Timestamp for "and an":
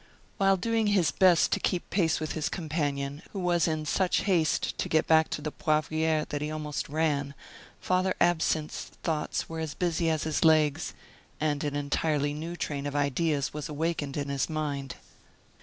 11.39-11.75